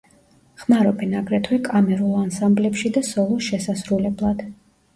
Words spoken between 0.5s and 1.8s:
ხმარობენ აგრეთვე